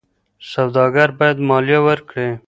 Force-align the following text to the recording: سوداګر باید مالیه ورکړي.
سوداګر 0.51 1.09
باید 1.19 1.37
مالیه 1.49 1.79
ورکړي. 1.87 2.29